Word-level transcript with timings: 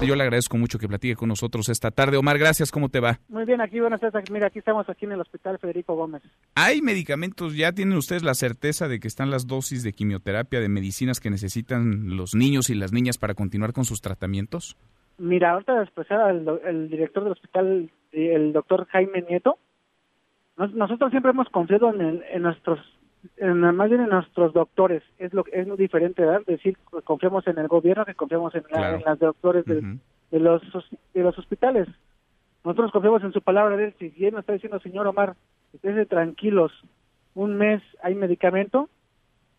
Yo 0.00 0.14
le 0.14 0.22
agradezco 0.22 0.56
mucho 0.56 0.78
que 0.78 0.86
platique 0.86 1.16
con 1.16 1.28
nosotros 1.28 1.68
esta 1.68 1.90
tarde. 1.90 2.16
Omar, 2.16 2.38
gracias. 2.38 2.70
¿Cómo 2.70 2.88
te 2.88 3.00
va? 3.00 3.18
Muy 3.28 3.44
bien, 3.44 3.60
aquí 3.60 3.80
buenas 3.80 4.00
tardes. 4.00 4.30
Mira, 4.30 4.46
aquí 4.46 4.60
estamos 4.60 4.88
aquí 4.88 5.06
en 5.06 5.12
el 5.12 5.20
Hospital 5.20 5.58
Federico 5.58 5.96
Gómez. 5.96 6.22
¿Hay 6.54 6.82
medicamentos? 6.82 7.56
¿Ya 7.56 7.72
tienen 7.72 7.96
ustedes 7.96 8.22
la 8.22 8.34
certeza 8.34 8.86
de 8.86 9.00
que 9.00 9.08
están 9.08 9.30
las 9.30 9.46
dosis 9.46 9.82
de 9.82 9.92
quimioterapia, 9.92 10.60
de 10.60 10.68
medicinas 10.68 11.18
que 11.20 11.30
necesitan 11.30 12.16
los 12.16 12.34
niños 12.34 12.70
y 12.70 12.74
las 12.74 12.92
niñas 12.92 13.18
para 13.18 13.34
continuar 13.34 13.72
con 13.72 13.84
sus 13.84 14.00
tratamientos? 14.00 14.76
Mira, 15.18 15.50
ahorita 15.52 15.82
expresaba 15.82 16.30
el, 16.30 16.48
el 16.64 16.88
director 16.88 17.24
del 17.24 17.32
hospital, 17.32 17.90
el 18.12 18.52
doctor 18.52 18.86
Jaime 18.90 19.22
Nieto. 19.28 19.58
nosotros 20.56 21.10
siempre 21.10 21.32
hemos 21.32 21.48
confiado 21.48 21.92
en, 21.92 22.22
en 22.30 22.42
nuestros 22.42 22.78
más 23.40 23.88
bien 23.88 24.02
en 24.02 24.10
nuestros 24.10 24.52
doctores 24.52 25.02
es 25.18 25.32
lo 25.32 25.44
es 25.52 25.66
muy 25.66 25.76
diferente 25.76 26.22
¿verdad? 26.22 26.42
decir 26.46 26.76
que 26.76 27.02
confiamos 27.02 27.46
en 27.46 27.58
el 27.58 27.68
gobierno 27.68 28.04
que 28.04 28.14
confiamos 28.14 28.54
en, 28.54 28.64
las 29.04 29.18
doctores 29.18 29.64
de, 29.64 29.98
los 30.38 30.62
de 31.14 31.22
los 31.22 31.38
hospitales. 31.38 31.88
Nosotros 32.64 32.92
confiamos 32.92 33.22
en 33.22 33.32
su 33.32 33.40
palabra 33.40 33.76
de 33.76 33.86
él. 33.86 33.94
Si 33.98 34.08
bien 34.10 34.34
nos 34.34 34.40
está 34.40 34.52
diciendo 34.52 34.80
señor 34.80 35.06
Omar 35.06 35.36
esténse 35.72 36.06
tranquilos 36.06 36.72
un 37.34 37.56
mes 37.56 37.82
hay 38.02 38.14
medicamento 38.14 38.88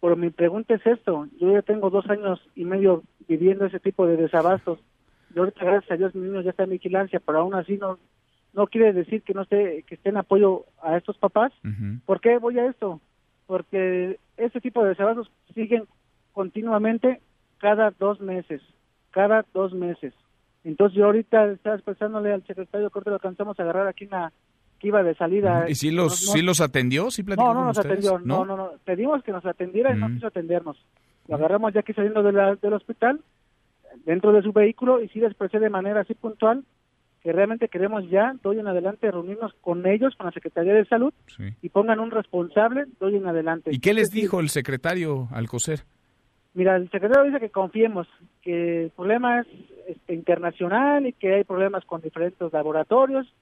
pero 0.01 0.15
mi 0.15 0.29
pregunta 0.29 0.75
es 0.75 0.85
esto 0.85 1.27
yo 1.39 1.51
ya 1.51 1.61
tengo 1.61 1.89
dos 1.89 2.09
años 2.09 2.39
y 2.55 2.65
medio 2.65 3.03
viviendo 3.27 3.65
ese 3.65 3.79
tipo 3.79 4.07
de 4.07 4.17
desabastos. 4.17 4.79
Y 5.35 5.39
ahorita 5.39 5.63
gracias 5.63 5.91
a 5.91 5.97
Dios 5.97 6.15
mi 6.15 6.27
niño 6.27 6.41
ya 6.41 6.51
está 6.51 6.63
en 6.63 6.71
vigilancia 6.71 7.21
pero 7.25 7.39
aún 7.39 7.55
así 7.55 7.77
no 7.77 7.99
no 8.53 8.67
quiere 8.67 8.93
decir 8.93 9.21
que 9.21 9.33
no 9.33 9.43
esté 9.43 9.83
que 9.83 9.95
esté 9.95 10.09
en 10.09 10.17
apoyo 10.17 10.65
a 10.81 10.97
estos 10.97 11.17
papás. 11.17 11.51
¿por 12.05 12.21
qué 12.21 12.37
voy 12.37 12.57
a 12.59 12.65
esto? 12.65 13.01
Porque 13.49 14.19
este 14.37 14.61
tipo 14.61 14.83
de 14.83 14.89
desabastos 14.89 15.31
siguen 15.55 15.85
continuamente 16.33 17.19
cada 17.57 17.89
dos 17.89 18.21
meses, 18.21 18.61
cada 19.09 19.43
dos 19.55 19.73
meses. 19.73 20.13
Entonces 20.63 20.95
yo 20.95 21.05
ahorita 21.05 21.53
estaba 21.53 21.75
expresándole 21.75 22.31
al 22.31 22.45
secretario 22.45 22.91
Corte, 22.91 23.09
lo 23.09 23.15
alcanzamos 23.15 23.59
a 23.59 23.63
agarrar 23.63 23.87
aquí 23.87 24.05
una 24.05 24.31
que 24.77 24.89
iba 24.89 25.01
de 25.01 25.15
salida. 25.15 25.67
¿Y 25.67 25.73
si 25.73 25.89
los, 25.89 26.31
si 26.31 26.43
los 26.43 26.61
atendió? 26.61 27.09
¿Sí 27.09 27.23
no, 27.23 27.55
no 27.55 27.65
nos 27.65 27.79
atendió, 27.79 28.19
¿No? 28.19 28.45
no, 28.45 28.55
no, 28.55 28.71
Pedimos 28.85 29.23
que 29.23 29.31
nos 29.31 29.43
atendiera 29.47 29.95
y 29.95 29.99
no 29.99 30.09
quiso 30.09 30.27
atendernos. 30.27 30.77
Lo 31.27 31.33
agarramos 31.33 31.73
ya 31.73 31.79
aquí 31.79 31.93
saliendo 31.93 32.21
de 32.21 32.55
del 32.61 32.73
hospital, 32.73 33.19
dentro 34.05 34.31
de 34.31 34.43
su 34.43 34.53
vehículo, 34.53 35.01
y 35.01 35.07
sí 35.09 35.19
le 35.21 35.25
expresé 35.25 35.57
de 35.57 35.71
manera 35.71 36.01
así 36.01 36.13
puntual 36.13 36.65
que 37.21 37.31
realmente 37.33 37.67
queremos 37.67 38.09
ya, 38.09 38.33
doy 38.41 38.59
en 38.59 38.67
adelante, 38.67 39.11
reunirnos 39.11 39.53
con 39.61 39.85
ellos, 39.85 40.15
con 40.15 40.25
la 40.25 40.31
Secretaría 40.31 40.73
de 40.73 40.85
Salud, 40.85 41.13
y 41.61 41.69
pongan 41.69 41.99
un 41.99 42.11
responsable, 42.11 42.85
doy 42.99 43.17
en 43.17 43.27
adelante. 43.27 43.71
¿Y 43.73 43.79
qué 43.79 43.93
les 43.93 44.09
dijo 44.09 44.39
el 44.39 44.49
secretario 44.49 45.27
Alcocer? 45.31 45.81
Mira, 46.53 46.75
el 46.75 46.89
secretario 46.89 47.25
dice 47.25 47.39
que 47.39 47.51
confiemos, 47.51 48.07
que 48.41 48.85
el 48.85 48.89
problema 48.91 49.41
es 49.41 49.47
este, 49.87 50.13
internacional 50.13 51.05
y 51.05 51.13
que 51.13 51.35
hay 51.35 51.43
problemas 51.43 51.85
con 51.85 52.01
diferentes 52.01 52.51
laboratorios, 52.51 53.33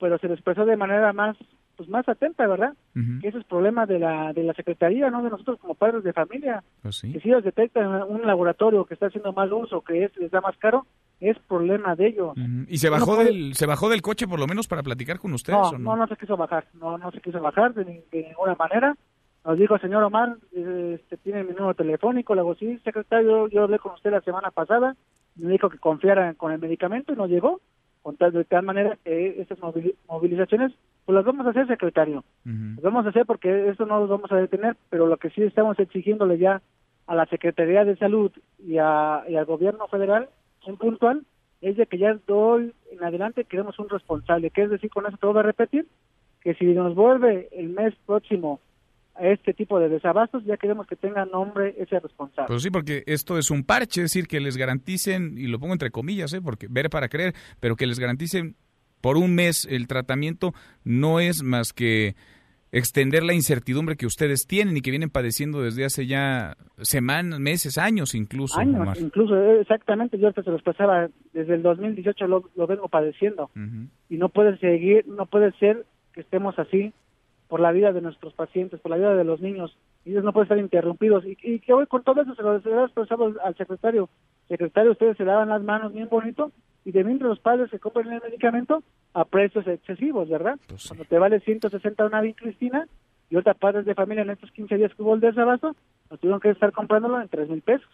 pero 0.00 0.18
se 0.18 0.28
les 0.28 0.38
expresó 0.38 0.64
de 0.64 0.76
manera 0.76 1.12
más 1.12 1.36
pues 1.76 1.90
más 1.90 2.08
atenta, 2.08 2.46
¿verdad? 2.46 2.72
Que 3.20 3.28
ese 3.28 3.38
es 3.38 3.44
problema 3.44 3.84
de 3.84 3.98
la 3.98 4.32
de 4.32 4.42
la 4.42 4.54
secretaría, 4.54 5.10
no 5.10 5.22
de 5.22 5.28
nosotros 5.28 5.58
como 5.60 5.74
padres 5.74 6.02
de 6.04 6.14
familia. 6.14 6.64
Pues 6.80 7.02
que 7.02 7.20
si 7.20 7.28
ellos 7.28 7.44
detectan 7.44 8.02
un 8.04 8.26
laboratorio 8.26 8.86
que 8.86 8.94
está 8.94 9.06
haciendo 9.06 9.34
mal 9.34 9.52
uso, 9.52 9.82
que 9.82 10.04
es 10.04 10.16
les 10.16 10.30
da 10.30 10.40
más 10.40 10.56
caro, 10.56 10.86
es 11.20 11.38
problema 11.40 11.94
de 11.96 12.08
ellos. 12.08 12.36
¿Y 12.68 12.78
se 12.78 12.90
bajó 12.90 13.16
del 13.16 13.54
se 13.54 13.66
bajó 13.66 13.88
del 13.88 14.02
coche 14.02 14.26
por 14.28 14.38
lo 14.38 14.46
menos 14.46 14.68
para 14.68 14.82
platicar 14.82 15.18
con 15.18 15.32
ustedes 15.32 15.58
no, 15.72 15.78
no? 15.78 15.96
No, 15.96 16.06
se 16.06 16.16
quiso 16.16 16.36
bajar, 16.36 16.66
no, 16.74 16.98
no 16.98 17.10
se 17.10 17.20
quiso 17.20 17.40
bajar 17.40 17.74
de, 17.74 18.02
ninguna 18.12 18.54
manera. 18.54 18.96
Nos 19.44 19.58
dijo, 19.58 19.78
señor 19.78 20.02
Omar, 20.02 20.36
este, 20.52 21.16
tiene 21.18 21.44
mi 21.44 21.50
número 21.50 21.74
telefónico, 21.74 22.34
le 22.34 22.42
digo, 22.42 22.56
sí, 22.56 22.78
secretario, 22.78 23.46
yo 23.48 23.62
hablé 23.62 23.78
con 23.78 23.92
usted 23.92 24.10
la 24.10 24.20
semana 24.20 24.50
pasada, 24.50 24.96
me 25.36 25.52
dijo 25.52 25.70
que 25.70 25.78
confiara 25.78 26.34
con 26.34 26.50
el 26.50 26.58
medicamento 26.58 27.12
y 27.12 27.16
no 27.16 27.28
llegó, 27.28 27.60
con 28.02 28.16
tal, 28.16 28.32
de 28.32 28.44
tal 28.44 28.64
manera 28.64 28.98
que 29.04 29.40
estas 29.40 29.58
movilizaciones, 30.08 30.72
pues 31.04 31.14
las 31.14 31.24
vamos 31.24 31.46
a 31.46 31.50
hacer, 31.50 31.68
secretario. 31.68 32.24
Las 32.44 32.82
vamos 32.82 33.06
a 33.06 33.10
hacer 33.10 33.24
porque 33.24 33.68
eso 33.68 33.86
no 33.86 34.00
lo 34.00 34.08
vamos 34.08 34.32
a 34.32 34.36
detener, 34.36 34.76
pero 34.90 35.06
lo 35.06 35.16
que 35.16 35.30
sí 35.30 35.42
estamos 35.44 35.78
exigiéndole 35.78 36.38
ya 36.38 36.60
a 37.06 37.14
la 37.14 37.26
Secretaría 37.26 37.84
de 37.84 37.96
Salud 37.96 38.32
y, 38.58 38.78
a, 38.78 39.22
y 39.28 39.36
al 39.36 39.44
gobierno 39.44 39.86
federal 39.86 40.28
un 40.66 40.76
puntual 40.76 41.24
es 41.60 41.76
de 41.76 41.86
que 41.86 41.98
ya 41.98 42.18
doy 42.26 42.74
en 42.90 43.02
adelante 43.02 43.44
queremos 43.44 43.78
un 43.78 43.88
responsable, 43.88 44.50
que 44.50 44.62
es 44.62 44.70
decir, 44.70 44.90
con 44.90 45.06
eso 45.06 45.16
te 45.16 45.26
voy 45.26 45.38
a 45.38 45.42
repetir, 45.42 45.86
que 46.40 46.54
si 46.54 46.64
nos 46.66 46.94
vuelve 46.94 47.48
el 47.52 47.70
mes 47.70 47.94
próximo 48.06 48.60
a 49.14 49.26
este 49.28 49.54
tipo 49.54 49.80
de 49.80 49.88
desabastos, 49.88 50.44
ya 50.44 50.56
queremos 50.56 50.86
que 50.86 50.96
tenga 50.96 51.24
nombre 51.24 51.74
ese 51.78 51.98
responsable. 51.98 52.48
Pues 52.48 52.62
sí, 52.62 52.70
porque 52.70 53.02
esto 53.06 53.38
es 53.38 53.50
un 53.50 53.64
parche, 53.64 54.02
es 54.02 54.12
decir, 54.12 54.28
que 54.28 54.40
les 54.40 54.56
garanticen, 54.56 55.38
y 55.38 55.46
lo 55.46 55.58
pongo 55.58 55.72
entre 55.72 55.90
comillas, 55.90 56.32
¿eh? 56.34 56.42
porque 56.42 56.66
ver 56.68 56.90
para 56.90 57.08
creer, 57.08 57.34
pero 57.58 57.76
que 57.76 57.86
les 57.86 57.98
garanticen 57.98 58.56
por 59.00 59.16
un 59.16 59.34
mes 59.34 59.66
el 59.70 59.86
tratamiento 59.86 60.52
no 60.84 61.20
es 61.20 61.42
más 61.42 61.72
que 61.72 62.16
extender 62.78 63.22
la 63.22 63.32
incertidumbre 63.32 63.96
que 63.96 64.06
ustedes 64.06 64.46
tienen 64.46 64.76
y 64.76 64.82
que 64.82 64.90
vienen 64.90 65.08
padeciendo 65.08 65.62
desde 65.62 65.84
hace 65.84 66.06
ya 66.06 66.56
semanas, 66.78 67.40
meses, 67.40 67.78
años 67.78 68.14
incluso. 68.14 68.58
Años, 68.58 69.00
incluso, 69.00 69.34
eh, 69.36 69.60
exactamente, 69.60 70.18
yo 70.18 70.30
se 70.32 70.42
lo 70.42 70.56
expresaba, 70.56 71.08
desde 71.32 71.54
el 71.54 71.62
2018 71.62 72.26
lo, 72.26 72.50
lo 72.54 72.66
vengo 72.66 72.88
padeciendo 72.88 73.50
y 74.08 74.16
no 74.18 74.28
puede 74.28 74.58
seguir, 74.58 75.06
no 75.08 75.26
puede 75.26 75.52
ser 75.52 75.86
que 76.12 76.20
estemos 76.20 76.58
así 76.58 76.92
por 77.48 77.60
la 77.60 77.72
vida 77.72 77.92
de 77.92 78.02
nuestros 78.02 78.34
pacientes, 78.34 78.80
por 78.80 78.90
la 78.90 78.98
vida 78.98 79.14
de 79.14 79.24
los 79.24 79.40
niños, 79.40 79.76
y 80.04 80.10
ellos 80.10 80.24
no 80.24 80.32
pueden 80.32 80.46
estar 80.46 80.58
interrumpidos. 80.58 81.24
Y, 81.24 81.36
y 81.42 81.60
que 81.60 81.72
hoy 81.72 81.86
con 81.86 82.02
todo 82.02 82.20
eso 82.20 82.34
se 82.34 82.42
lo, 82.42 82.60
se 82.60 82.68
lo 82.68 82.84
expresado 82.84 83.34
al 83.42 83.56
secretario, 83.56 84.08
secretario, 84.48 84.92
ustedes 84.92 85.16
se 85.16 85.24
daban 85.24 85.48
las 85.48 85.62
manos 85.62 85.92
bien 85.94 86.08
bonito, 86.10 86.52
y 86.86 86.92
de 86.92 87.02
mientras 87.02 87.28
los 87.28 87.40
padres 87.40 87.68
se 87.68 87.80
compran 87.80 88.12
el 88.12 88.22
medicamento 88.22 88.84
a 89.12 89.24
precios 89.24 89.66
excesivos, 89.66 90.28
¿verdad? 90.28 90.56
Pues 90.68 90.86
Cuando 90.86 91.04
te 91.04 91.18
vale 91.18 91.40
160 91.40 92.06
una 92.06 92.22
Cristina 92.32 92.86
y 93.28 93.34
otras 93.34 93.56
padres 93.58 93.86
de 93.86 93.94
familia 93.96 94.22
en 94.22 94.30
estos 94.30 94.52
15 94.52 94.76
días 94.76 94.94
que 94.94 95.02
hubo 95.02 95.16
el 95.16 95.20
desabasto, 95.20 95.74
nos 96.08 96.20
tuvieron 96.20 96.38
que 96.38 96.50
estar 96.50 96.70
comprándolo 96.70 97.20
en 97.20 97.28
3 97.28 97.48
mil 97.48 97.60
pesos. 97.60 97.90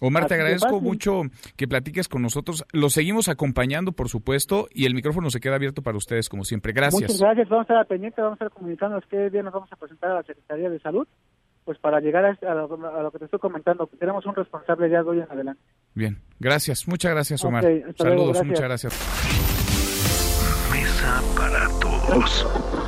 Omar, 0.00 0.26
te 0.26 0.34
agradezco 0.34 0.80
mucho 0.80 1.22
que 1.56 1.68
platiques 1.68 2.08
con 2.08 2.22
nosotros. 2.22 2.64
Lo 2.72 2.88
seguimos 2.88 3.28
acompañando, 3.28 3.92
por 3.92 4.08
supuesto, 4.08 4.68
y 4.72 4.86
el 4.86 4.94
micrófono 4.94 5.28
se 5.28 5.38
queda 5.38 5.56
abierto 5.56 5.82
para 5.82 5.98
ustedes, 5.98 6.30
como 6.30 6.44
siempre. 6.44 6.72
Gracias. 6.72 7.02
Muchas 7.02 7.20
gracias. 7.20 7.48
Vamos 7.50 7.68
a 7.68 7.74
estar 7.74 7.86
pendientes, 7.86 8.22
vamos 8.22 8.40
a 8.40 8.44
estar 8.46 8.58
comunicando 8.58 9.00
qué 9.10 9.28
día 9.28 9.42
nos 9.42 9.52
vamos 9.52 9.70
a 9.70 9.76
presentar 9.76 10.12
a 10.12 10.14
la 10.14 10.22
Secretaría 10.22 10.70
de 10.70 10.80
Salud, 10.80 11.06
pues 11.64 11.78
para 11.78 12.00
llegar 12.00 12.24
a, 12.24 12.54
lo, 12.54 13.10
que 13.10 13.18
te 13.18 13.24
estoy 13.24 13.40
comentando. 13.40 13.86
Tenemos 13.98 14.24
un 14.26 14.34
responsable 14.34 14.90
ya 14.90 15.02
de 15.02 15.08
hoy 15.08 15.20
en 15.20 15.30
adelante. 15.30 15.62
Bien, 15.94 16.18
gracias. 16.38 16.86
Muchas 16.86 17.12
gracias, 17.12 17.44
Omar. 17.44 17.64
Saludos, 17.96 18.44
muchas 18.44 18.64
gracias. 18.64 18.92
Mesa 20.70 21.22
para 21.36 21.68
todos. 21.80 22.83